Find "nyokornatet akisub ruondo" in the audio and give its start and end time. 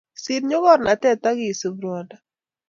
0.49-2.15